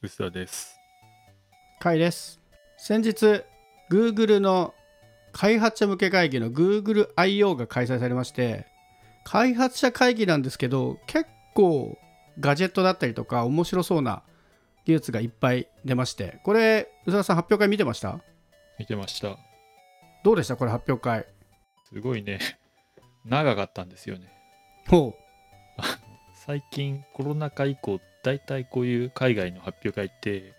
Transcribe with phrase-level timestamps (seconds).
[0.00, 0.78] 薄田です。
[1.82, 2.38] 甲斐です
[2.76, 3.42] 先日
[3.90, 4.72] Google の
[5.32, 8.66] 開発者向け会議の GoogleIO が開催されまして
[9.24, 11.98] 開発者会議なんですけど結構
[12.38, 14.22] ガジェットだったりとか面白そうな
[14.84, 18.20] 技術がいっぱい出ましてこれ宇佐田さん発表会見てました？
[18.78, 19.36] 見てました。
[20.22, 20.56] どうでした？
[20.56, 21.26] これ発表会
[21.92, 22.38] すごいね、
[23.24, 24.28] 長かったんですよね。
[24.86, 25.16] ほ
[26.46, 30.52] 最近コロナ禍以降、だいたいこういう海外の発表会って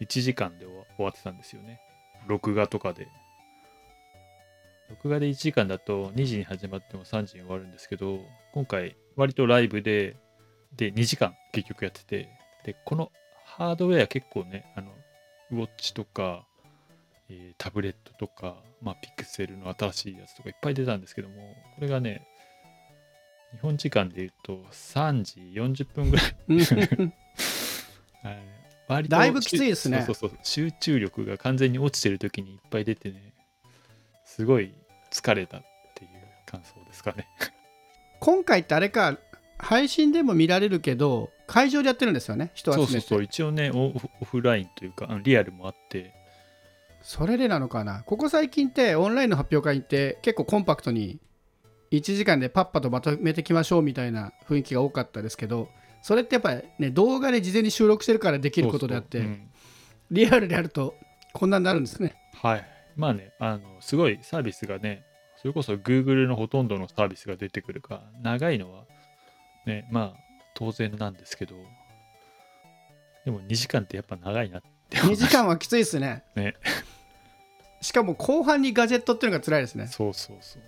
[0.00, 1.80] 1時間で終わ終わってたんですよね。
[2.26, 3.06] 録画とかで。
[4.88, 8.18] 録画で1時間だと2時に始まっても3時に終わるんですけど、
[8.52, 10.16] 今回割とライブで、
[10.74, 12.28] で2時間結局やってて、
[12.64, 13.12] で、この
[13.44, 14.90] ハードウェア結構ね、あの、
[15.52, 16.44] ウォッチとか、
[17.28, 22.26] えータブレットとか、まあ、ピクセルの新しいやつとかいっぱい出たんですけども、これがね、
[23.52, 26.36] 日本時間で言うと3時40分ぐらい。
[26.48, 26.54] う
[28.22, 28.38] はい。
[28.88, 30.02] 割とだいぶきついですね。
[30.06, 30.38] そうそうそう。
[30.42, 33.34] 集中力が完全に落ちてる時にいっぱい出てね、
[34.24, 34.72] すごい
[35.12, 35.62] 疲れたっ
[35.94, 36.10] ていう
[36.46, 37.28] 感想ですかね。
[38.20, 39.18] 今回ってあれか
[39.58, 42.92] 配信でも見られるけど会場でやってるんですよね人集めて。
[42.92, 46.14] そうそうそう、一応ねオフ、オフラインというか、リアルもあって、
[47.02, 48.02] それでなのかな。
[48.04, 51.18] ここ最近ってオンラインの発表会って結構コンパクトに
[51.90, 55.68] 1時間でパッパとまとめてきましょうみたいな雰囲気が多かったですけど
[56.02, 59.24] それってやっぱりね動画で事前に収録してるからできることであって
[60.10, 60.94] リアルでやると
[61.32, 62.14] こんなになるんですね。
[62.34, 62.66] はい。
[62.96, 65.04] まあね、あの、すごいサービスがね、
[65.36, 68.84] それこそ Google のほとんどのサービスが出てくるから、長いのは、
[69.66, 70.20] ね、まあ、
[70.54, 71.54] 当然なんですけど、
[73.24, 75.26] でも2時間ってやっぱ長いなって思い2ました。
[75.28, 76.24] 時間はきついですね。
[76.34, 76.54] ね。
[77.80, 79.86] しかも後半にガジェットっていうのが辛いですね。
[79.86, 80.62] そうそうそう。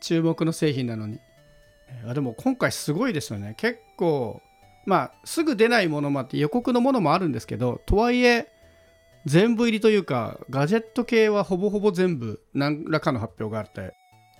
[0.00, 1.20] 注目の製品なのに。
[2.06, 3.54] あでも今回すごいですよね。
[3.56, 4.42] 結構
[4.86, 8.48] まあすぐ出ないものもあって予告のものもあるんですけどとはいえ
[9.26, 13.94] 全部入りというかガジェット系はほぼほぼ全部何らかの発表があって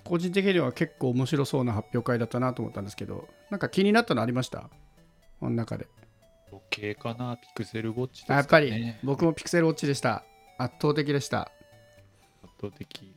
[0.05, 4.71] 個人的には結構面白そうな発表会だったなと思ったんですけどなんか気になったのありました？
[5.41, 5.87] この中で。
[6.51, 8.37] 時計かな、ピクセルウォッチですか、ね。
[8.37, 10.25] あやっぱり僕もピクセルウォッチでした。
[10.57, 11.51] 圧倒的でした。
[12.43, 13.15] 圧倒的。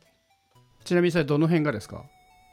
[0.84, 2.04] ちなみにそれどの辺がですか？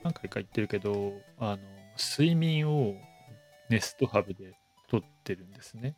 [0.03, 1.59] 何回か言ってるけど、あの、
[1.98, 2.94] 睡眠を
[3.69, 4.54] ネストハブで
[4.88, 5.97] 撮ってるんですね。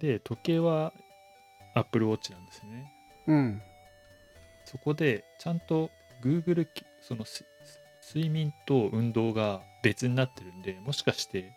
[0.00, 0.92] で、時計は
[1.74, 2.92] Apple Watch なんですね。
[3.26, 3.62] うん
[4.64, 5.90] そこでちゃんと
[6.22, 7.44] Google きそのす
[8.14, 11.52] 睡眠と運動が別になってるんでもしかして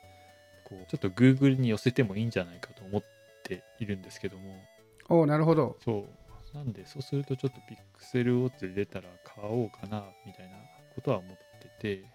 [0.63, 3.03] こうちょっと Google に寄せてもいいんじゃないかと思っ
[3.43, 4.63] ているんですけども
[5.09, 6.05] おおなるほどそ
[6.53, 7.59] うなんでそうするとちょっと
[7.99, 10.57] Pixel Watch で出たら買おうかなみたいな
[10.95, 12.05] ことは思ってて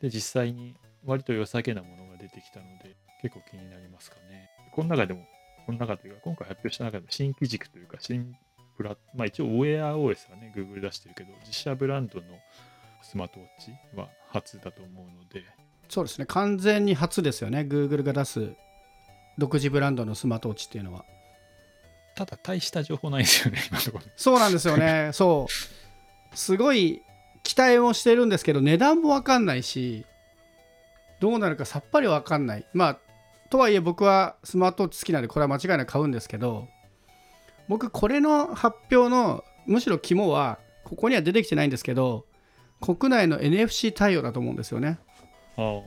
[0.00, 0.74] で実際に
[1.04, 4.50] 割と良さげなものが出てきたので結構気になりますかね。
[4.72, 5.26] この中でも
[5.66, 8.34] この中というか今回発表した中でも新機軸というか新
[8.76, 12.26] プラまあ一応 WearOS はね Google 出してるけど自社ブランドの
[13.02, 15.44] スマートウォッチは初だと思うので。
[15.88, 16.26] そうですね。
[16.26, 17.60] 完全に初ですよね。
[17.60, 18.52] Google が出す
[19.38, 21.04] 独自ブランドのスマートウォッチっていうのは。
[22.16, 24.04] ただ大した情報ないですよね今のところ。
[24.16, 25.10] そうなんですよね。
[25.12, 25.46] そ
[26.32, 26.36] う。
[26.36, 27.02] すごい
[27.44, 30.04] 期待もしてるんですけど値段も分かんないし
[31.20, 32.66] どうなるかさっぱり分かんない。
[32.72, 32.98] まあ
[33.50, 36.66] とはいえ僕はスマートウォッチ好きなんでこれは間違いなく買うんですけど
[37.68, 42.26] 僕これの発表のむしろ肝はここには出てきてないんですけど
[42.80, 44.98] 国内の NFC 対応だと思うんですよね。
[45.56, 45.80] あ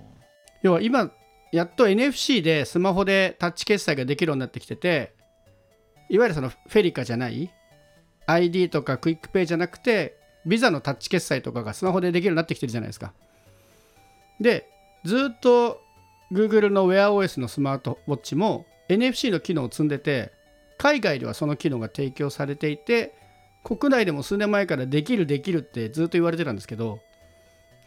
[0.62, 1.12] 要は今
[1.52, 5.14] やっと NFC でスマホでタッチ決済ができるようになってきてて
[6.10, 7.52] いわゆるそのフェリカじゃない
[8.28, 13.14] ID とかクイックペイじゃなくてビザのタッチ決済とかがスマホでできるようになってきてるじゃないですか。
[14.40, 14.70] で
[15.04, 15.82] ずっと
[16.32, 20.32] Google の WearOS のスマートウォッチも NFC の機能を積んでて
[20.78, 23.16] 海外ではその機能が提供されていて
[23.64, 27.00] 国内でも数年前からできるできるってずっと言われてたんですけど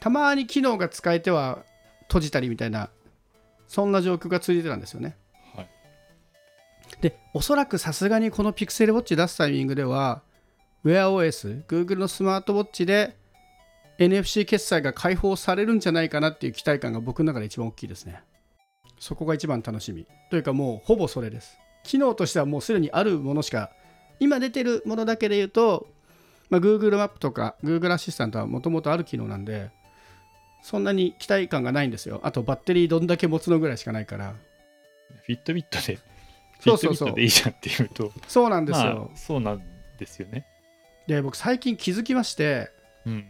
[0.01, 1.65] たまに機能が使えては
[2.03, 2.91] 閉じたりみたいな
[3.69, 5.17] そんな状況が続いてたんですよね。
[5.55, 5.69] はい。
[7.01, 10.23] でおそらくさすがにこの Pixel Watch 出すタイミングでは
[10.85, 13.17] WearOS、Google のスマートウォッチで
[13.99, 18.23] NFC 決済が開放されるんじゃないかなっていう期待感が僕の中で一番大きいですね。
[18.99, 20.07] そこが一番楽しみ。
[20.31, 21.59] というかもうほぼそれです。
[21.85, 23.71] 機能としてはもうすでにあるものしか
[24.19, 25.87] 今出てるものだけで言うと、
[26.49, 29.71] まあ、Google マップとか Google アシスタントはもともとある機能なんで
[30.63, 32.21] そんなに期待感がないんですよ。
[32.23, 34.35] あとバッテリーどんだけ持つのぐらいしかないから。
[35.27, 35.99] フィットビットで
[36.61, 37.09] そうそうそう。
[37.09, 38.13] フィットビットでいいじゃんっていうと。
[38.29, 39.63] そうなんですよ、まあ、そうなん
[39.99, 40.47] ですよね
[41.07, 42.71] で僕最近気づきまして
[43.07, 43.27] うん。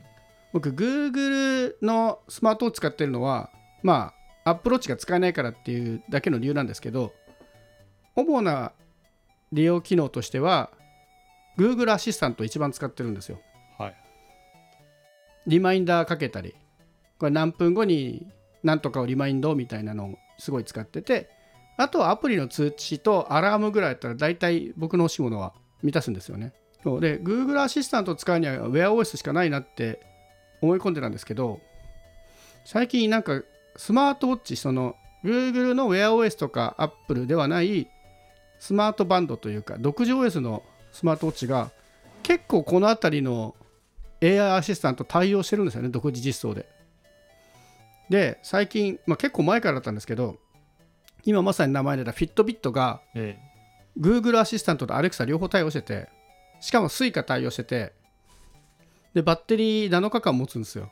[0.52, 3.50] 僕 Google のスマートウォッチ使ってるのは
[3.82, 4.12] ま
[4.44, 7.12] あ Apple Watch が使えないからっていうだけの理由なんですけど
[8.16, 8.72] 主な
[9.52, 10.70] 利用機能としては
[11.56, 13.40] Google アシスタントを一番使ってるんですよ。
[13.78, 13.96] はい。
[15.46, 16.54] リマインダーかけたり
[17.18, 18.26] これ何分後に
[18.62, 21.30] 何とかをリマインドみたいなのをすごい使ってて
[21.76, 26.52] あとはアプリの通知とアラームぐらいだったら大体僕の欲しいものは満たすんですよね
[26.82, 30.00] そうで Google アシスタントを使うには WearOS しかないなって
[30.62, 31.60] 思い込んでたんですけど
[32.64, 33.42] 最近なんか
[33.76, 37.88] スマートウォッチその Google の WearOS とか Apple ではない
[38.58, 40.62] スマートバンドというか独自 OS の
[40.92, 41.70] スマートウォッチが
[42.22, 43.54] 結構この辺りの
[44.22, 46.66] AI アシスタント対応してるんですよね独自実装で。
[48.10, 50.36] で最近、まあ、結構前からだったんですけど
[51.24, 53.38] 今まさに名前出た Fitbit がえ
[53.98, 56.08] Google アシスタントと Alexa 両方対応してて
[56.60, 57.92] しかも Suica 対応してて
[59.14, 60.90] でバッテリー7日間持つんですよ。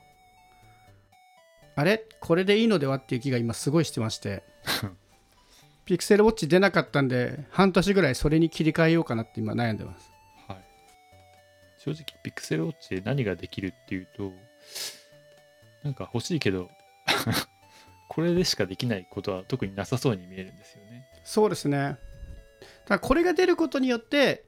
[1.77, 2.05] あれ？
[2.21, 4.43] これでいいのではっていう気が今すごいしてまして。
[5.85, 10.11] ピクセルウォッチ出なかったんで半年ぐらいそれに切り替えようかなって今悩んでます。
[10.49, 10.65] えはい。
[11.79, 14.33] 正直ピクセルウォッチで何ができるっていうと
[15.83, 16.69] なんか欲しいけど
[18.09, 21.07] これでしかできないことは特になさそうに見えるんですよね。
[21.25, 21.97] そうですね。
[22.85, 24.45] ただこれが出ることによって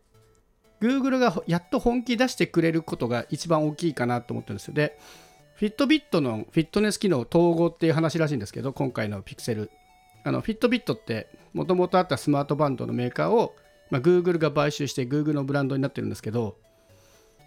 [0.81, 4.75] Google がやっと本気出してくれることが一番大きいかなと思ってるんですよ。
[4.75, 4.99] で
[5.59, 9.71] Fitbit のフィットネス機能統合っていう話らしいんですけど今回のピクセル。
[10.25, 13.55] あの Fitbit ってもともとあったスマートバンドのメーカーを、
[13.91, 16.57] まあ、Google が買収して Google のブランドになってるんですけど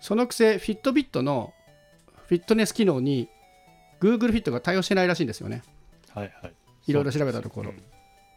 [0.01, 1.53] そのくせ Fitbit の
[2.27, 3.29] フィットネス機能に
[3.99, 5.63] Google Fit が対応してないらしいんですよね。
[6.13, 6.53] はいはい。
[6.87, 7.73] いろいろ調べたところ。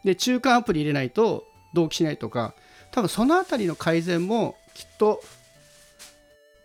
[0.04, 1.44] で中間アプリ入れないと
[1.74, 2.54] 同期しないとか
[2.96, 5.22] 多分そのあたりの改善もきっと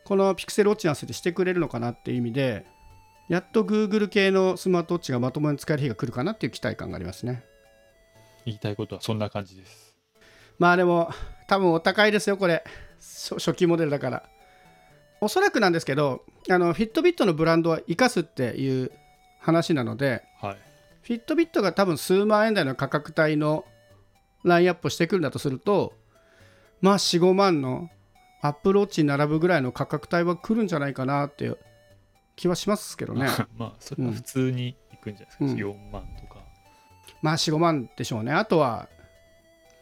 [0.06, 2.66] このピクセルウォッチに合わせてしてくれるのかなっていう意味で
[3.28, 7.44] やっと Google 系のスマートウォッチがまともに使える日が来るかなっていう期待感がありますね。
[8.46, 9.94] 言いたいことはそんな感じです。
[10.58, 11.12] まあでも
[11.50, 12.64] 多分お高いですよこれ。
[13.02, 14.24] 初初期モデルだから。
[15.20, 18.90] おそらくなんですけどあのフィットビットのブランドは生かすっていう
[19.42, 20.58] 話なのではい。
[21.02, 23.66] フィットビットが多分数万円台の価格帯の
[24.46, 25.94] ラインアップをしてくるんだとすると
[26.82, 27.90] まあ45万の
[28.42, 31.58] アップローチに並ぶぐらいの価格帯は来るんじゃないかなっていう
[32.36, 33.28] 気はしますけどね。
[33.58, 35.54] まあそれは普通にいくんじゃないですか、うん。
[35.56, 36.42] 4万とか。
[37.22, 38.32] まあ45万でしょうね。
[38.32, 38.90] あとは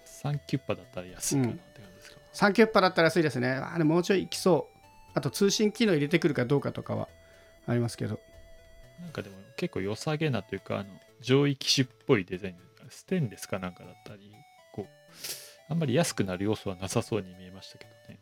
[0.05, 3.49] 3キュッパだったら安いかなって感じですか、サンキュッパだったら安いですね。
[3.49, 4.79] あれもうちょいいきそう。
[5.13, 7.07] あと通信機能入れてくるかどうかとかは
[7.65, 8.19] ありますけど。
[8.99, 10.89] なんかでも結構良さげなというかあの
[11.21, 12.55] 上位機種っぽいデザイン
[12.89, 14.33] ステンレスかなんかだったり
[15.69, 18.19] あんまり安くなる要素はなさそうに見えましたけどね。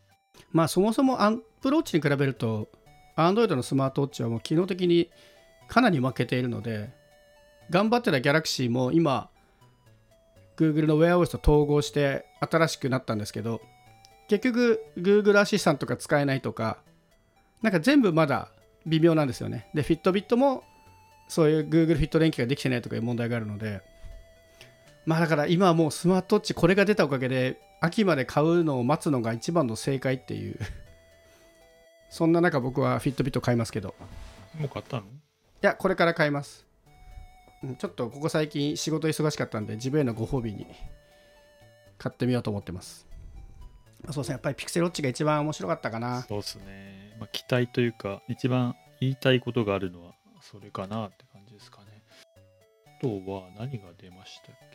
[0.51, 2.67] まあそもそもアンプローチに比べると
[3.15, 5.09] Android のスマートウォッチはもう機能的に
[5.67, 6.89] かなり負けているので
[7.69, 9.29] 頑張ってた Galaxy も今
[10.57, 13.61] Google の WearOS と統合して新しくなったんですけど
[14.27, 16.77] 結局 Google アシスタントが使えないとか
[17.61, 18.49] なんか全部まだ
[18.85, 19.69] 微妙なんですよね。
[19.73, 20.63] で Fitbit も
[21.27, 23.81] そういう Google フィット連携ができてないとかいう問題があるので
[25.07, 30.59] まあだから今はもうスマートウォッチこれが出たおかげで秋まで買うのを待つのが一番の正解っていう。
[32.11, 33.95] そんな中僕はフィットビット買いますけど。
[34.59, 35.03] もう買ったの？
[35.03, 35.05] い
[35.61, 36.65] やこれから買います。
[37.63, 40.67] うんちょっとここ最近仕事忙しかったんで自分へのご褒美に
[41.97, 43.07] 買ってみようと思ってます。
[44.07, 46.23] あそうですねやっぱりピクセルウォッチが一番面白かったかな。
[46.23, 52.03] そうですね、まあ、期待というか一番言いたいことがあるのはそれかなって感じですかね。
[52.85, 54.66] あとは何が出ましたっけ？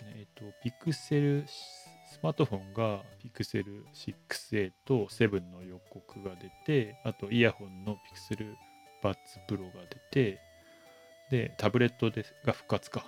[0.42, 8.56] とピクセルスマートフォンがピクセル 6A と7の予告が出てあとイヤホンのピクセル
[9.02, 9.72] バッツプロが
[10.12, 10.40] 出て
[11.30, 13.04] でタブレットでが復活か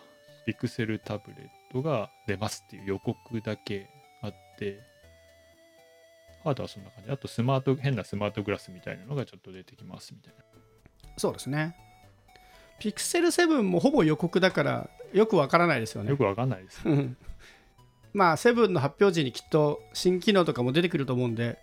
[0.46, 3.88] ピクセルタブレットが出ますっていう予告だけ
[4.22, 4.80] あって
[6.44, 7.10] ハードはそんな感じ。
[7.10, 10.44] あとスマート、変なスマートグラスみたいなのがちょっと出てきますみたいな。
[11.16, 11.74] そうですね
[12.78, 16.11] ピクセル7もほぼ予告だからよくわからないですよね。
[16.11, 16.81] よくわかんないです。
[16.85, 17.16] うん。
[18.12, 21.59] まあ7の発表時にきっと新機能とかも出てくると思うんで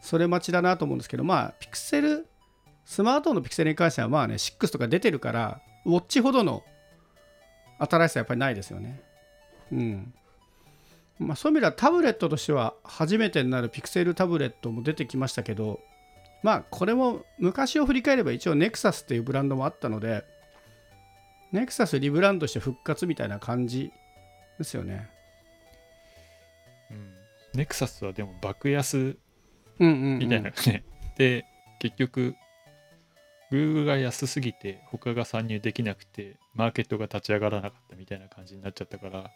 [0.00, 2.26] それ待ちだなと思うんですけどまあピクセル
[2.84, 6.64] スマートフォンのピクセルに関してはまあね6とか出てるからウォッチほどの
[7.78, 9.00] 新しさやっぱりないですよね。
[9.72, 10.14] うん。
[11.18, 15.80] まあそういう意味ではタブレットとしては初めてになるピクセルタブレットも出てきましたけど
[16.42, 20.24] まあこれも昔を振り返れば一応ネクサスっていうブランドもあったので
[21.52, 23.92] ネクサスリブランドして復活みたいな感じ
[24.58, 25.08] ですよね
[26.90, 27.12] うん。
[27.54, 29.16] ネクサスはでも爆安
[29.78, 30.84] うんうんうんみたいなね。
[31.16, 31.44] で、
[31.78, 32.34] 結局、
[33.50, 39.30] Google が安すぎて他が参入できなくて、マーケットが立ち上がらなかったみたいな感じになっちゃったから、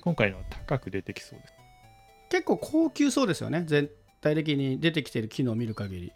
[0.00, 1.54] 今回のは高く出てきそうです。
[2.34, 3.88] 結構高級そうですよね全
[4.20, 6.12] 体的に出てきてる機能を見る限り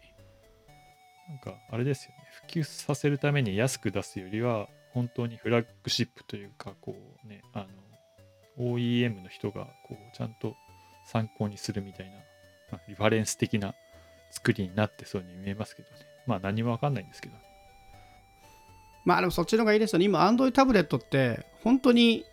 [1.29, 2.15] なんかあれですよね
[2.47, 7.65] 普及させるために安く出すよりは本当にフラッグシップというかこうねあ
[8.57, 10.55] の OEM の人がこうちゃんと
[11.05, 12.11] 参考にするみたいな、
[12.71, 13.73] まあリファレンス的な
[14.31, 15.95] 作りになってそうに見えますけどね。
[16.27, 17.35] まあ何もわかんないんですけど。
[19.05, 20.05] まあでもそっちの方がいいですよね。
[20.05, 22.25] 今 Android タブレットって本当に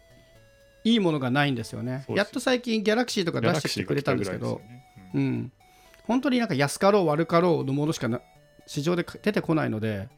[0.85, 2.05] いいものがないんですよね。
[2.09, 4.61] やっと最近 Galaxy とか出してきてくれたんですけど。
[4.69, 4.85] ね。
[5.15, 5.23] うん。
[5.23, 5.53] うん。
[6.07, 8.21] 本当になんか安かろう悪かろうのものしかな
[8.67, 10.09] 市場で出てこないので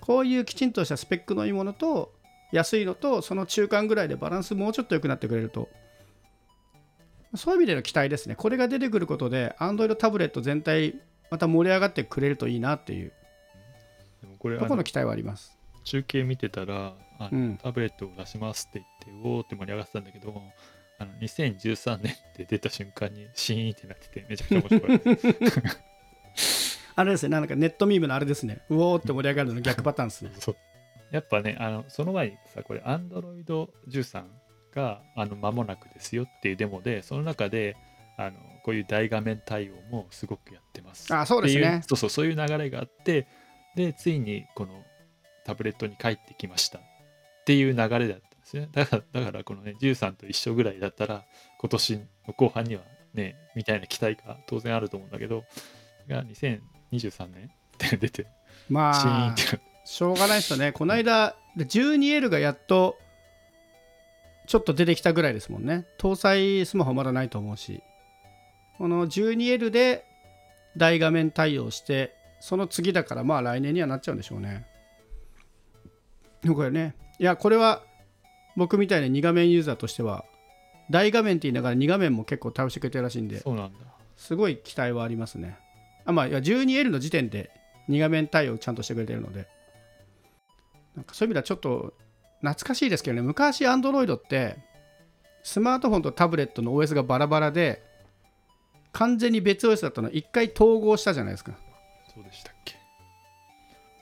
[0.00, 2.12] こういうきちんとしたスペックのいいものと
[2.52, 5.68] 安いのとその中間ぐらいでバランスもうちょっと良くなってくれると。
[7.36, 8.34] そういう意味での期待ですね。
[8.34, 10.96] これが出てくることで Android タブレット全体
[11.30, 13.12] また盛り上がってくれるといいなっていう。
[14.20, 15.56] でもこれころの期待はあります。
[15.84, 17.56] 中継見てたらあの、うん。
[17.58, 20.42] タブレットを出しますって言っておおって盛り上がってたんだけど
[20.98, 25.00] あの2013年って出た瞬間にシーンってなっててめちゃくちゃ面白い
[27.00, 28.60] あれですねなんかネットミームのあれですね。
[28.68, 30.32] うおーって盛り上がるの逆パターンですね。
[30.38, 30.56] そう。
[31.10, 34.24] やっぱねあのその前にさこれ Android13
[34.74, 37.76] があの間もなくですよっていうデモでその中で
[38.18, 38.32] あの
[38.64, 41.12] こういう大画面対応もすごくやってます。
[41.14, 41.82] あそうですね。
[41.88, 43.26] そうそうそういう流れがあって
[43.76, 44.84] でついにこの
[45.44, 46.82] タブレットに帰ってきましたっ
[47.46, 48.68] ていう流れだったんですね。
[48.72, 51.24] だからだからこのね13と一緒ぐらいだったら
[51.58, 51.96] 今年
[52.28, 52.82] の後半には
[53.14, 55.44] ねみたいな期待が当然あると思うんだけど
[56.06, 56.22] が
[56.92, 57.44] 2023年？
[57.44, 58.26] って出て。
[58.68, 59.36] まあ
[59.84, 60.72] しょうがないですよね。
[60.72, 62.96] この間で 12L がやっと
[64.46, 65.86] ちょっと出てきたぐらいですもんね。
[65.98, 67.82] 搭載スマホまだないと思うし。
[68.78, 70.06] この 12L で
[70.76, 74.64] 大画面対応してその次だからまあ来年にはなっちゃうんでしょうね。
[76.46, 76.94] これね。
[77.18, 77.82] いやこれは
[78.56, 80.24] 僕みたいな2画面ユーザーとしては
[80.90, 83.78] 大画面って言いながら2画面も結構対応してくれてるらしいんでそうなんだ。
[84.16, 85.58] すごい期待はありますね。
[86.10, 87.50] あまあ、いや 12L の時点で
[87.88, 89.48] 2画面対応ちゃんとしてくれてるので、
[90.94, 91.94] なんかそういう意味ではちょっと
[92.40, 94.56] 懐かしいですけどね、昔 Android って
[95.42, 97.82] スマートフォンとタブレットの OS がバラバラで、
[98.92, 100.10] 完全に別 OS だったの。
[100.10, 101.52] 1回統合したじゃないですか。
[102.14, 102.74] そうでしたっけ？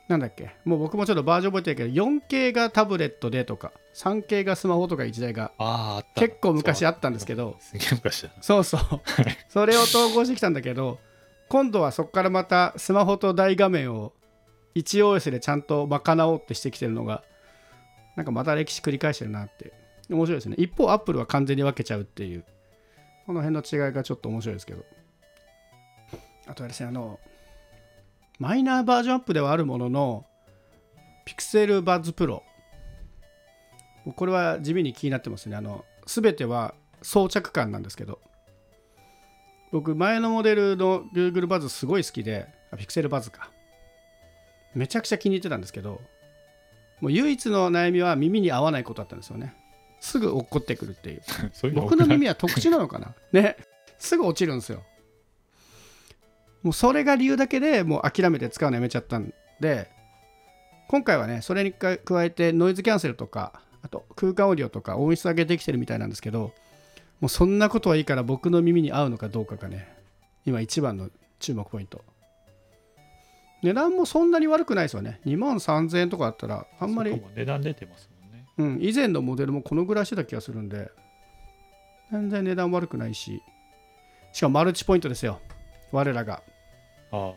[0.09, 0.51] なんだっけ？
[0.65, 5.53] もう僕もちょっとバージョン覚えてるけど、4K がタブレットでとか、3K がスマホとかいう時代が
[6.15, 8.43] 結構昔あったんですけど、 すげえ昔だな。
[8.43, 8.81] そうそう。
[9.49, 10.99] それを統合してきたんだけど、
[11.49, 14.13] 今度はそこからまたスマホと大画面を
[14.75, 17.25] 1OS でちゃんと賄おうってしてきてるのが、
[18.17, 19.73] なんかまた歴史繰り返してるなって。
[20.11, 20.57] 面白いですね。
[20.59, 22.45] 一方、Apple は完全に分けちゃうっていう、
[23.27, 24.85] この辺の違いがちょっと面白いですけど。
[26.47, 27.21] あとはですね、あの、
[28.39, 30.27] マイナーバージョンアップではあるものの、
[31.27, 32.43] Pixel Buds Pro。
[34.17, 35.57] これは地味に気になってますね。
[35.57, 38.21] あの、すべては装着感なんですけど、
[39.73, 43.51] 僕前のモデルの Google バズすごい好きであ Pixel バズか。
[44.75, 46.01] めちゃくちゃ気に入ってたんですけど
[47.01, 49.55] もう唯一の悩みは耳に合わないことだったんですよね。
[50.01, 51.23] すぐ落っこってくるっていう。
[51.75, 53.15] 僕の耳は特殊なのかな？
[53.33, 53.57] ね。
[53.99, 54.83] すぐ落ちるんですよ。
[56.63, 59.89] もうそれが理由だけでもう諦めて使うのやめちゃったんで
[60.89, 66.53] 今回はねそれに加えてノイズキャンセルとかあと空間オーディオとか音質上げできてるみたいなんですけど
[67.21, 69.89] もうそんなことはいいから僕の耳に合うのかどうかがね
[70.45, 72.03] 今一番の注目ポイント。
[73.63, 75.21] 値段もそんなに悪くないですよね。
[75.27, 78.47] 2万3000円とかだったらあんまり値段出てますもんね。
[78.57, 80.91] うん、以前のモデルもこのぐらいしてた気がするんで
[82.13, 83.43] 全然値段悪くないし。
[84.33, 85.41] しかもマルチポイントですよ。
[85.91, 86.43] 我らが。
[87.11, 87.33] あ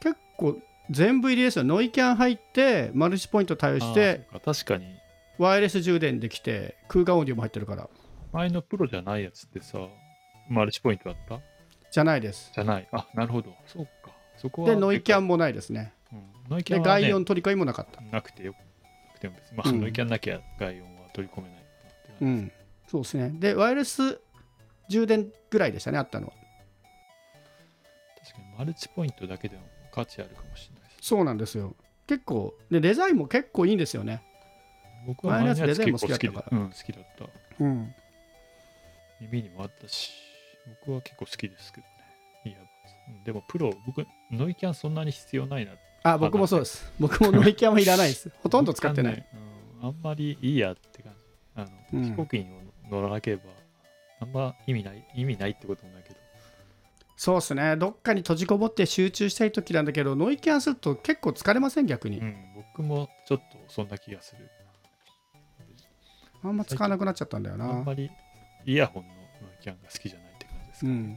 [0.00, 0.58] 結構
[0.90, 1.64] 全部入りですよ。
[1.64, 4.99] ノイキャン入ってマルチポイント対応あして確かに
[5.40, 7.88] ワイヤレス充電できて空間オーディオも入ってるから。
[8.32, 9.78] 前のプロじゃないやつってさ
[10.48, 11.40] マルチポイントだった？
[11.90, 12.52] じゃないです。
[12.54, 12.88] じゃない。
[12.92, 13.54] あなるほど。
[13.66, 14.12] そうか。
[14.36, 15.94] そこはでノイキャンも、もないですね。
[16.12, 18.00] うん、ノイキャでンは、ね、外音取り替えもなかった。
[18.02, 18.54] なくてよ。
[19.08, 19.80] なくても別に、まあうん。
[19.80, 22.08] ノイキャンなきゃ外音は取り込めないかなって。
[22.08, 22.52] 感じうん。
[22.88, 23.30] そうですね。
[23.40, 24.20] でワイヤレス
[24.90, 26.32] 充電ぐらいでしたねあったのは。
[28.22, 31.74] 確かにマルチポイントだけでも価値あるかもしれないですそうなんですよ。
[32.06, 34.22] 結構でデザインも結構いいんですよね
[35.06, 36.58] 僕は前のやつデザインも好きだったから。
[36.58, 37.26] うん好きだった。
[37.60, 37.94] うん。
[39.20, 40.12] 耳にもあったし
[40.84, 41.92] 僕は結構好きですけどね。
[42.46, 42.58] いいや
[43.24, 45.72] でもプロ僕ノイキャンそんなに必要ないな。
[46.02, 46.90] あ僕もそうです。
[46.98, 48.30] 僕もノイキャンはいらないです。
[48.42, 49.26] ほとんど使ってない、
[49.82, 51.18] あんまりいいやって感じ。
[51.56, 52.04] あの、うん。
[52.04, 52.46] 飛行機に
[52.90, 53.42] 乗らなければ
[54.20, 56.16] あんま意味ない意味ないってこともないけど。
[57.16, 57.76] そうですね。
[57.76, 61.86] どっかに閉じこもって集中したい時なんだけどノイキャンすると結構疲れません？
[61.86, 62.36] 逆に、うん
[62.72, 64.48] 僕もちょっとそんな気がする
[66.42, 68.10] あんま使わなくなっちゃったんだよあなんまり
[68.64, 69.10] イヤホンの
[69.60, 71.16] キャンが好きじゃないって感じですか、うん。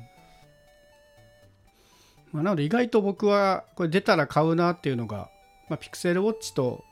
[2.32, 5.30] まあ、なので意外と僕はこれ出たら買うなっていうのが、
[5.70, 6.84] まあ、ピクセルウォッチと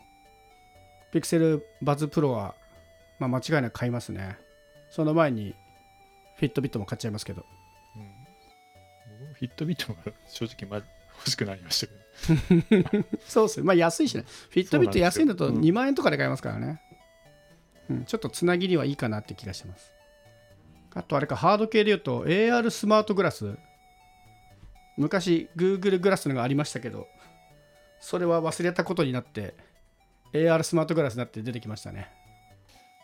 [1.12, 2.56] ピクセルバズプロは、
[3.20, 4.38] まあ、間違いなく買いますね。
[4.90, 5.56] その前に
[6.38, 7.46] フィットビットも買っちゃいますけど。
[7.98, 8.00] う
[9.30, 10.86] ん、フィットビットが正直ま
[11.18, 13.10] 欲しくなりましたけど。
[13.28, 13.66] そうっすね。
[13.66, 14.24] まあ安いしね。
[14.50, 15.60] フィットビット安いんですようん。
[15.60, 16.82] 2万円とかで買えますからね、
[17.92, 19.94] うん、ちょっとつなぎにはいいかなって気がします。
[20.94, 23.58] あとあれかハード系で言うと AR スマートグラス。
[24.98, 27.08] 昔 Google グラスのがありましたけど
[28.02, 29.56] それは忘れたことになって
[30.34, 32.10] AR スマートグラスになって出てきましたね。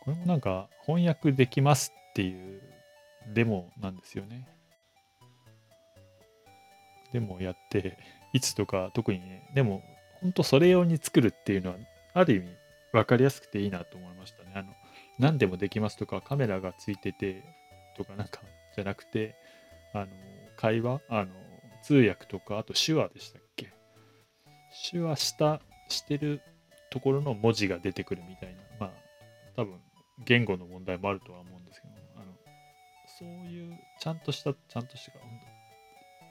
[0.04, 2.62] これもなんか翻訳できますっていう
[3.34, 4.48] デモなんですよね。
[7.12, 7.98] デモをやって、
[8.34, 9.82] いつとか特にね、でも
[10.22, 11.78] 本当それ用に作るっていうのは
[12.14, 12.48] ある意味
[12.98, 14.52] 分かりやすくていいなと思いましたね。
[14.56, 14.74] あの
[15.20, 17.44] 何でもできますとかカメラがついてて
[17.96, 18.42] とかなんか
[18.76, 19.36] じゃなくて、
[19.94, 20.08] あの
[20.56, 21.32] 会話、あの
[21.84, 23.72] 通訳とかあと手話でしたっけ？
[24.92, 26.42] 手話したしてる
[26.90, 28.92] ところの文字が出てくるみたいな、まあ
[29.56, 29.80] 多分
[30.26, 32.26] 言語の問題もあるとは思うんですけどあの
[33.20, 35.22] そういうちゃんとしたちゃんとした本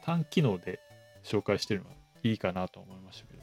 [0.02, 0.80] 当単機能で
[1.22, 1.94] 紹介してるのは
[2.24, 3.42] いいかなと思いましたけど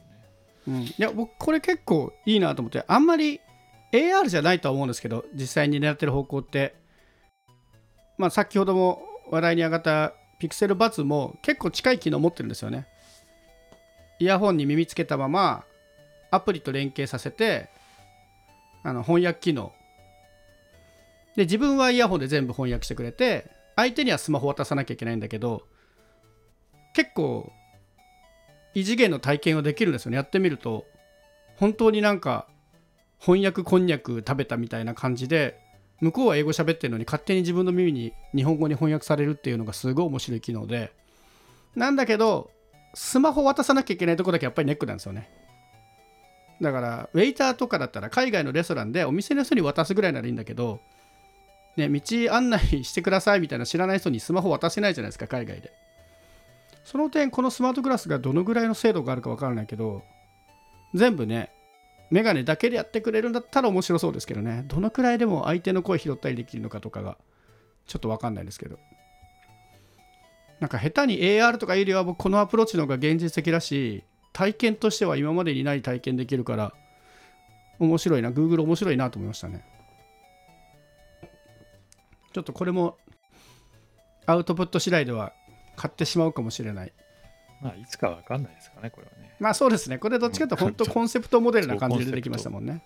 [0.66, 3.40] うん、いや僕これ結構いいなと思ってあんまり
[3.92, 6.84] AR じゃないとは思うんですけど実際に狙ってる方向って。
[8.18, 12.86] まあ先ほども話題に上がったピクセルバツも結構近い機能持ってるんですよね。
[14.20, 15.64] イヤホンに耳つけたまま
[16.30, 17.68] アプリと連携させて
[18.82, 19.72] あの翻訳機能。
[21.36, 25.62] で自分はイヤホンで全部翻訳してくれて相手にはスマホ渡さなきゃいけないんだけど
[26.94, 27.52] 結構
[28.74, 30.16] 異次元の体験をできるんですよね。
[30.16, 30.84] やってみると
[31.56, 32.46] 本当になんか
[33.20, 35.58] 翻訳こんにゃく食べたみたいな感じで
[36.00, 40.92] 向こうは英語喋ってるのに勝手に自分の耳に日本語に翻訳されるっていうのがすごい面白い機能で
[41.74, 42.50] なんだけど
[42.94, 45.30] スマホ渡さなきゃいけないとこだけやっぱりネックなんですよね。
[46.60, 50.80] だからウェイターとかだったら海外のレストランでお店の人に渡すぐらいならいいんだけど
[51.76, 52.00] ね道
[52.32, 55.72] 案内してくださいみたいな知らない人にスマホ渡せないじゃないですか海外で。
[56.84, 60.02] その点このスマートグラスがどのぐらいの精度があるか分からないけど
[60.94, 61.50] 全部ね
[62.10, 64.64] メガネだけでやってくれるんだったら面白そうですけどね。
[64.68, 67.16] どのくらいでも相手の声拾ったりできるのかとかが
[67.86, 68.78] ちょっと分かんないですけど。
[70.60, 76.72] なんか下手に AR とかいうよりは僕このアプローチの方が現実的だし体験としては今までにない体験できるから
[77.78, 78.30] 面白いな。
[78.30, 79.64] Google 面白いなと思いましたね。
[82.32, 82.98] ちょっとこれも
[84.26, 85.32] アウトプット次第では
[85.76, 86.92] 買ってしまうかもしれない。
[87.60, 89.34] まあいつかわかんないですかねこれはね。
[89.40, 89.98] まあそうですね。
[89.98, 92.82] これどっちかというと本当コンセプトモデルな感じで出てきましたもんね。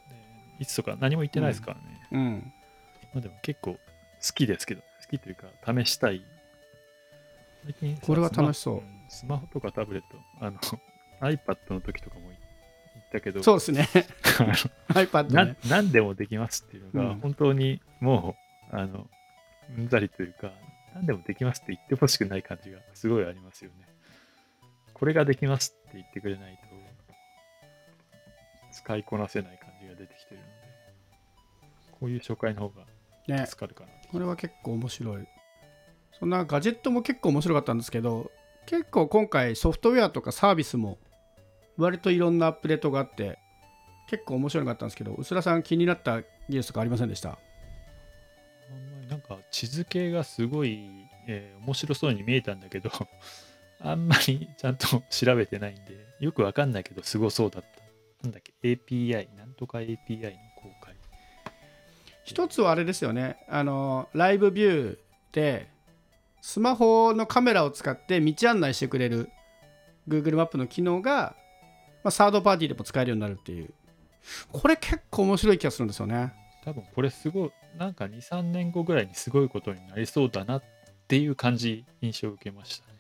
[0.59, 2.53] でいつとか何も言ってないですからね、うん。
[3.15, 3.79] まあでも結構好
[4.35, 6.23] きですけど好きというか試したい。
[7.65, 8.83] 最近さこれは楽しそう。
[9.09, 10.59] スマホとかタブレットあの
[11.21, 12.37] iPad の時とかも言
[13.03, 13.89] ったけどそうですね。
[14.91, 17.21] iPad なね何でもできますっていうのが、うん。
[17.21, 18.37] 本当にも
[18.73, 19.09] う、あの、
[19.77, 20.53] うんざりというか、
[20.99, 23.89] 何でもできますって言ってほしくない感じがすごいありますよね。
[24.93, 26.69] これができますって言ってくれないと、
[28.73, 30.53] 使いこなせない感じが出てきてるので、
[31.93, 32.87] こういう紹介の方ね
[33.29, 34.09] が助かるかなと。
[34.09, 35.27] これは結構面白い
[36.19, 38.33] そんなガジェットも結構面白かったんですけど
[38.67, 40.99] 結構今回ソフトウェアとかサービスも
[41.77, 43.39] 割といろんなアップデートがあって
[44.09, 47.39] 結構面白かったんですけど薄田さん気になった技術とかありませんでした？
[49.51, 50.89] 地図系がすごい、
[51.27, 52.91] えー面白そうに見えたんだけど、
[53.81, 57.83] あんまりちゃんと調べてないんで、よくわかんないけどすごそうだった。
[58.23, 60.99] なんだっけ ?API、なんとか API の公開。
[62.29, 64.99] 一つはあれですよねあのライブビュー
[65.33, 65.71] で
[66.43, 69.31] スマホのカメラを使って道案内してくれる
[70.07, 71.35] Google マップの機能が、
[72.05, 73.73] まあ、サードパーティーでも使えるようになるっていう
[74.53, 76.35] これ結構面白い気がするんですよね
[76.69, 80.63] 多分これすごい、なんか2、3年後ぐらいにすごいことになりそうだなっ
[81.09, 82.99] ていう感じ、印象を受けましたね。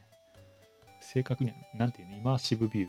[1.02, 2.88] 正確には、なんていうの、イマーシブビュ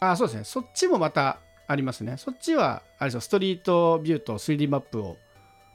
[0.00, 0.44] あそうですね。
[0.44, 2.16] そっちもまたありますね。
[2.16, 3.20] そっちはあれですよ。
[3.20, 5.18] ストリートビューと 3D マップを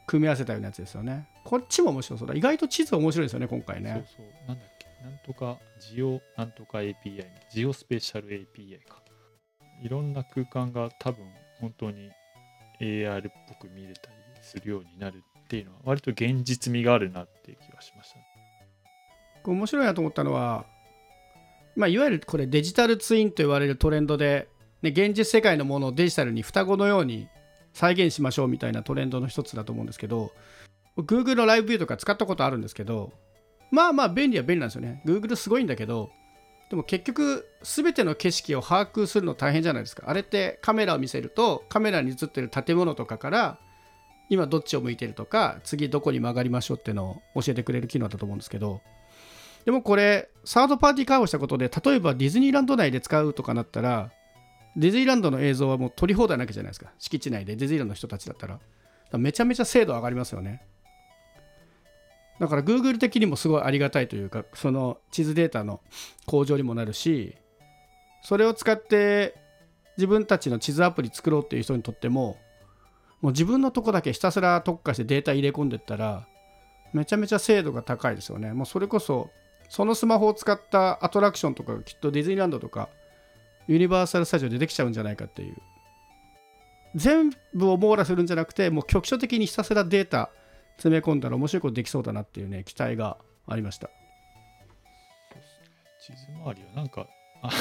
[0.08, 1.28] 組み合わせたようなやつですよね。
[1.44, 2.34] こっちも面白そうだ。
[2.34, 3.94] 意外と地図面白いですよね今回ね。
[3.94, 9.04] そうそう、なんだっけ、なんとか、ジオなんとか API、ジオスペシャル API か。
[9.84, 11.28] いろんな空間が多分
[11.60, 12.10] 本当に
[12.80, 18.26] AR っぽく見れたりするようになるっていうのは、割と現実味があるなっていう気がしましたね。
[19.44, 20.66] これ面白いなと思ったのは、
[21.76, 24.48] まあ、いわゆるこれデジタルツインと言われるトレンドで、
[24.82, 27.28] ね、現実世界のものをデジタルに双子のように
[27.74, 30.32] 再現しましょうみたいなトレンドの一つだと思うんですけど
[30.98, 33.12] Google のライブビューとか使ったことあるんですけど
[33.72, 36.10] まあまあ便利は便利なんですよね Google すごいんだけど
[36.70, 43.60] でも結局全ての景色を把握するの大変じゃないですかあれってカメラを見せるとカメラに映ってる建物とかから
[44.32, 48.80] 今どっちを向いてるとか次どこに曲がりましょうっていうのを教えてくれる機能だと思うんですけど
[49.66, 54.12] でもこれサードパーティー開放したことで例えばディズニーランド内で使うとかなったら
[54.78, 56.92] ディズニーランドの映像はもう撮り放題なわけじゃないですか。
[56.98, 58.54] 敷地内でディズニーランドの人たちだったら。
[58.54, 58.66] だか
[59.12, 60.66] らめちゃめちゃ精度上がりますよね。
[62.40, 65.82] だから Google 的にもすごいありがたいというかその地図データの
[66.26, 67.36] 向上にもなるし
[68.24, 69.36] それを使って
[69.98, 72.38] 自分たちの地図アプリ作ろうっていう人にとっても
[73.22, 76.28] もう自分のとこだけひたすら特化してデータ入れ込んでったら
[76.94, 78.52] めちゃめちゃ精度が高いですよね。
[78.54, 79.30] もうそれこそ
[79.70, 82.90] そのスマホを使ったアトラクションとかきっとディズニーランドとか
[83.68, 85.56] ユニバーサル・スタジオでできちゃうんじゃないかっていう。
[86.94, 90.30] 全部を網羅するんじゃなくてもう局所的にひたすらデータ
[90.74, 93.90] 詰め込んだら面白いことできそうだなっていうね期待がありました。
[96.02, 97.08] 地図周りはなんか
[97.44, 97.52] あ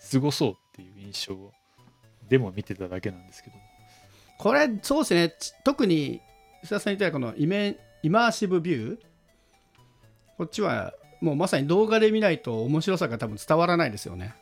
[0.00, 1.52] すごそうっていう印象
[2.28, 3.56] でも見てただけなんですけど
[4.38, 5.34] これそうですね。
[5.64, 6.20] 特に
[6.64, 8.98] 須田さん言ったようにこのイメイマーシブビュー。
[10.36, 14.34] こっちはもうまさに動画で見ないと面白さが多分伝わらないですよね。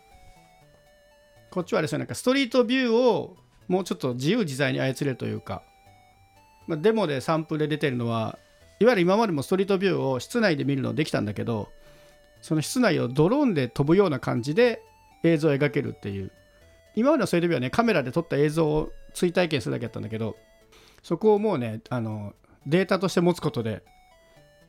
[1.51, 3.37] こっちはですねなんかストリートビューを
[3.69, 5.63] もうちょっと自由自在に操れるというか、
[6.67, 8.39] まあ、デモでサンプルで出てるのは
[8.81, 11.69] いわゆる今までもストリートビューを室内で見るのできたんだけど
[12.41, 14.83] その室内をドローンで飛ぶような感じで
[15.23, 16.33] 映像を描けるっていう。
[16.95, 20.37] 今までのストリートビューはねカメラで撮った映像を追体験するだけだったんだけど
[21.03, 22.35] そこをもうねあの
[22.67, 23.83] データとして持つことで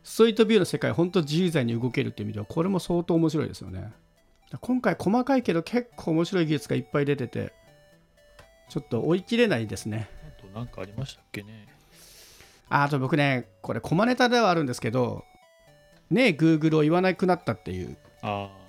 [0.03, 3.91] ストリートビューの世界本当自由自在に動けるっていう意味ではこれも相当面白いですよね。
[4.61, 7.53] 今回細かいけど結構面白い技術がいっぱい出てて
[8.69, 10.09] ちょっと追い切れないですね。
[10.37, 11.67] あと何かありましたっけね。
[12.69, 15.23] ああと僕ねこれコマネタではあるんですけど
[16.09, 17.97] ねえ Google を言わなくなったっていう。
[18.21, 18.63] ああ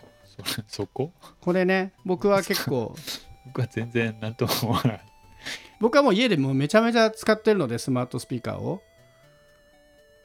[0.69, 1.13] そそこ？
[1.41, 2.95] これね僕は結構
[3.47, 5.01] 僕は全然何とも思わない
[5.85, 8.83] 僕はもう家でもうめちゃめちゃ使ってるのでスマートスピーカーを。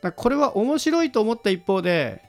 [0.01, 2.23] だこれは面白いと思った一方で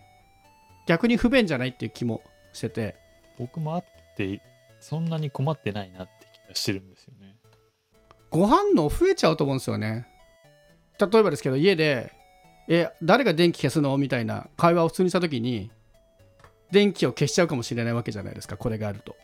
[0.88, 2.96] 逆に不便じゃないっていう気もしてて。
[3.38, 3.84] 僕もあっ
[4.16, 4.42] て
[4.80, 7.36] そんなに困ってないなって気がしてるんですよね。
[8.30, 10.08] ご飯の増えちゃうと思うんですよね。
[10.98, 12.12] 例えばですけど家で
[12.66, 15.70] 「え誰が電気消すの?」みたいな会話を普通にした時に
[16.72, 19.14] 電気を消しちゃうかもしれないわけじゃないですかこれがあると。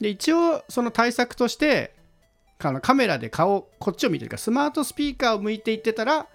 [0.00, 1.96] で一応その対策として
[2.60, 6.26] あのカメラで顔こっちを見てるからスマートスピーカーを向いていってたら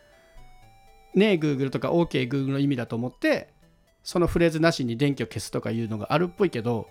[1.13, 3.49] ねえ Google とか OKGoogle、の意味だと思って
[4.03, 6.87] そのフレーズなしに電気を消すとかいうのがあるっぽいけど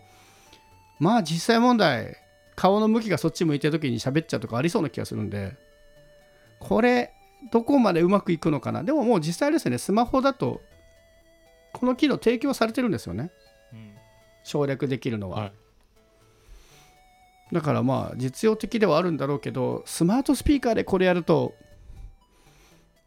[0.98, 2.16] まあ実際問題
[2.54, 5.56] 顔の向きがそっち向いてる時に喋っちゃうとかありそうな気がするんで
[6.60, 7.12] これ
[7.50, 8.84] どこまでうまくいくのかな？
[8.84, 10.60] でももう実際ですねスマホだと
[11.72, 13.30] この機能提供されてるんですよね。
[13.72, 13.94] うん。
[14.44, 15.52] 省略できるのは、はい
[17.52, 21.54] だからまあ実用的ではあるんだろうけどスマートスピーカーでこれやると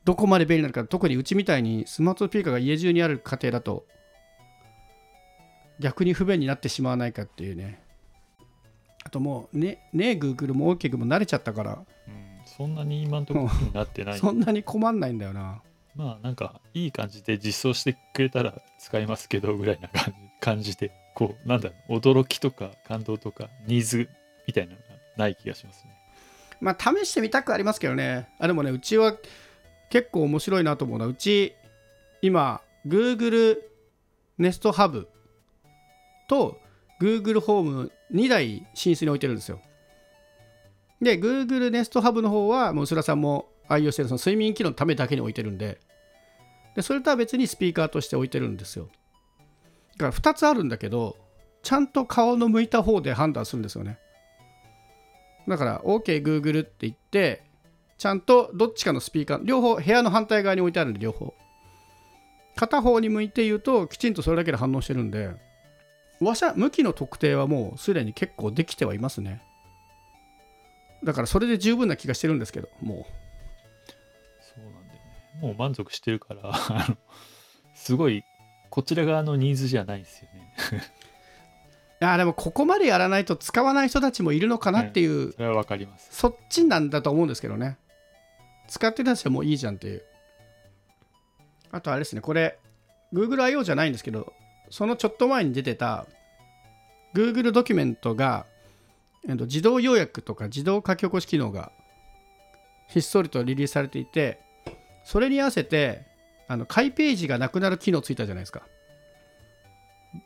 [0.03, 3.85] どこまで便利なのか特にうちみたいにスマートスピーカーが家中にある家庭だと
[5.79, 7.81] 逆に不便になってしまわないかっていうね。
[9.03, 11.73] あともうねねえ Google も OK も慣れちゃったから。
[12.07, 14.19] うん、そんなに今んところになってない。
[14.19, 15.61] そんなに困んないんだよな。
[15.95, 24.09] まあなんかいい感じで実装してくれたら使いますけどぐらいな感じ感じでこうなんだろう驚きとか感動とかニーズ
[24.47, 24.85] みたいなのが
[25.17, 25.95] ない気がしますね。
[26.61, 28.29] まあ試してみたくありますけどね。
[28.39, 29.15] あでもねうちは
[29.89, 31.53] 結構面白いなと思うのうち
[32.21, 33.57] 今 Google
[34.39, 35.07] Nest Hub
[36.27, 36.59] と
[36.99, 39.59] Google ホーム2台寝室に置いてるんですよ。
[41.01, 45.79] で Google Nest Hub の方はもう薄田さんも愛用してるその睡眠機能のためだけに置いてるんで。
[46.75, 48.89] でそれとは別にスピーカーとして置いてるんですよ。
[49.97, 51.15] だから2つあるんだけど
[51.63, 53.97] ちゃんと顔の向いた方で判断するんですよね。
[55.47, 57.43] だから OKGoogle って言って
[57.97, 61.33] ちゃんとどっちかのスピーカー両方部屋の反対側に置いてあるんで両方。
[62.55, 65.29] 片方に向いて言うときちんとそれだけで反応してるんで
[66.21, 69.41] 話者向きの特定はもうすでに結構できてはいますね。
[71.03, 73.05] だからそれで十分な気がしてるんですけどもう。
[74.41, 75.41] そうなんだよね。
[75.41, 76.53] もう満足してるから
[77.75, 78.23] すごい
[78.69, 80.53] こちら側のニーズじゃないですよね。
[82.11, 86.09] やでもここまでやらないと使わない人たちもいるのかなっていう、それはわかります。
[86.11, 87.77] そっちなんだと思うんですけどね。
[88.67, 90.03] 使ってたちはもういいじゃんっていう。
[91.71, 92.21] あとあれですね。
[92.21, 92.57] これ
[93.13, 94.33] GoogleIO じゃないんですけど
[94.69, 96.05] そのちょっと前に出てた
[97.13, 98.45] Google ドキュメントが、
[99.27, 101.71] えっと、自動要約とか自動書き起こし機能が
[102.89, 104.39] ひっそりとリリースされていて
[105.03, 106.03] それに合わせて
[106.47, 108.63] あの開ページがなくなる機能ついたじゃないですか。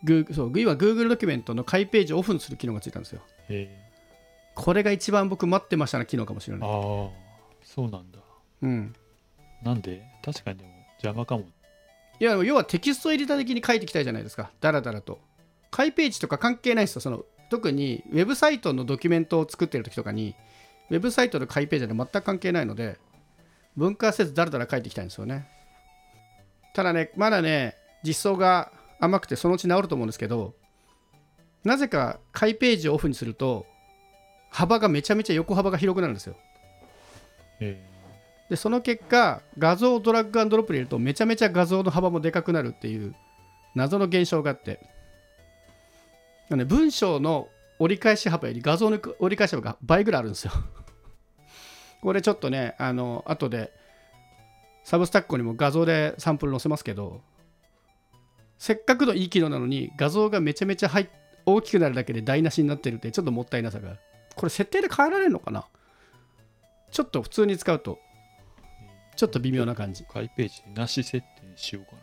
[0.03, 3.21] グーそう今 Google ドキュメントの開ページをオフにする機能がついたんですよ。
[3.49, 3.69] へ
[4.55, 6.59] これが一番僕待ってましたな機能かもしれえ。
[6.59, 6.69] ない。
[6.69, 6.75] ああ、
[7.63, 8.19] そうなんだ。
[8.61, 8.93] うん、
[9.63, 10.03] なんで？
[10.23, 10.69] 確かにでも
[11.01, 11.45] 邪魔かも。
[12.19, 14.51] いや要はテキストエディター的に書いていきたいじゃないですか。
[14.59, 15.19] だらだらと。
[15.71, 17.01] 開ページとか関係ないですよ。
[17.01, 20.35] その特にウェブサイトのドキュメントを作ってる時とかに
[20.89, 22.97] ウェブサイトの開ページは全く関係ないので
[23.77, 25.47] 分割せずだらだら書いていきたいんですよね。
[26.73, 30.53] ただね、まだね、実装が甘くてそのうち治ると思うんですけど、
[31.63, 33.65] なぜか開ページをオフにすると、
[34.49, 36.35] 幅がめちゃめちゃ横幅が広くなるんですよ。
[37.59, 37.89] へ
[38.49, 43.15] で、その結果、画像をドラッグアンドロップに入れると、めちゃめちゃ画像の幅もでかくなるっていう
[43.75, 44.79] 謎の現象があって、
[46.49, 50.51] なので文章の折り返し幅より画像の折り返し幅が倍ぐらいあるんですよ。
[52.01, 53.71] これちょっとね、あの、後で、
[54.83, 57.21] サブスタックにも画像でサンプル載せますけど、
[58.59, 60.91] せっかくのいい機能なのに画像がめちゃめちゃ
[61.45, 63.99] 大きくなるだけで台無しになってるってちょっともったいなさがある。
[64.35, 65.65] これ設定で変えられるのかな？
[66.91, 67.99] ちょっと普通に使うと
[69.11, 70.03] えちょっと微妙な感じ。
[70.03, 71.93] 開ページなし設定にしようか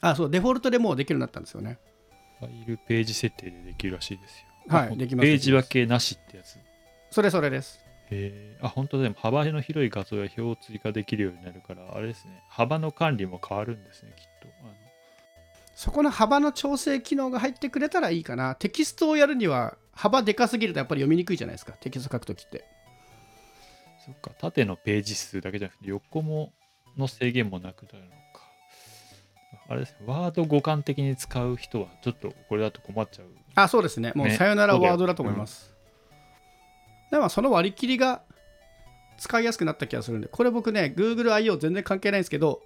[0.00, 0.10] な。
[0.10, 1.78] あ、そう、デフォルトでもうできるようになったんですよね。
[2.40, 4.46] ファイルページ設定でできるらしいですよ。
[4.68, 6.58] あはいできますページ分けなしってやつ。
[7.10, 7.78] それそれです。
[8.10, 8.58] へえ。
[8.60, 9.04] あ、本当だ。
[9.04, 12.42] でも幅の広い画像や表を追加できるようになるから、あれですね。
[12.48, 14.48] 幅の管理も変わるんですね、きっと。
[15.74, 18.54] そこの幅の調整機能が入ってくれたらいいかな。
[18.54, 21.72] テキストをやるには幅でかすぎるとやっぱり読みにくいじゃないですか。
[21.72, 22.64] テキスト書くときって。
[24.04, 26.52] そっか、縦のページ数だけじゃなくて、横も
[26.96, 28.16] の制限もなくなるのか。
[29.68, 33.26] あれですね、ワード互換的に使う人は、ちょっとこれだと困っちゃう。
[33.54, 34.12] あ、そうですね。
[34.14, 35.72] もうねさよならワードだと思います。
[37.10, 38.22] でもその割り切りが
[39.18, 41.56] 使いやすくなった気がするんで、これ僕ね、Google I.O.
[41.56, 42.62] 全然関係ないんですけど、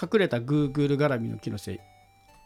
[0.00, 1.80] 隠れた Google 絡みの機能して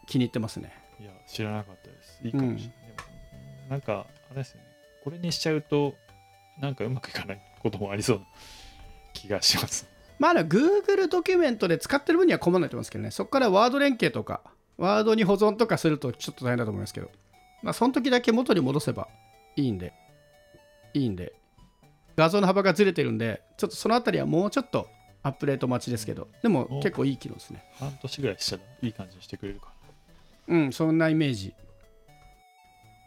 [0.09, 0.73] 気に入ってますね。
[0.99, 2.19] いや、知らなかったです。
[2.23, 2.63] いいかもしれない。
[2.63, 4.61] でもなんか、あれですね、
[5.03, 5.95] これにしちゃうと、
[6.59, 8.25] なんかうまくいかないこともありそうな
[9.13, 9.87] 気がします。
[10.17, 14.41] まあ、ね、Google ドキュメントで使ってる分には困らないと思いますけどね、そこからワード連携とか、
[14.77, 17.11] ワードに保存とかするとちょっと大変だと思いますけど、
[17.61, 19.07] まあ、その時だけ元に戻せば
[19.55, 19.93] いいんで、
[20.93, 21.33] いいんで、
[22.17, 24.89] 画像の幅がずれてるんで、ちょっとそのあたりはもうちょっと
[25.21, 27.63] アップデート待ちですけど、でも結構いい機能ですね。
[27.77, 29.73] 半年ぐらいしたらいい感じにしてくれるか
[30.49, 31.53] うん、そんなイメージ。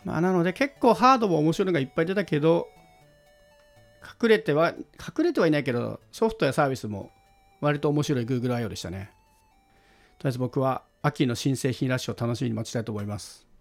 [0.04, 2.68] まあ、なので結構ハードも面白いのがいっぱい出たけど、
[4.22, 7.12] 隠れては、隠れてはいないけど、ソフトやサービスも
[7.60, 8.68] 割と面白い Google I.O.
[8.68, 9.10] でしたね。
[10.18, 13.51] とりあえず僕は秋の新製品ラッシュを楽しみに待ちたいと思います。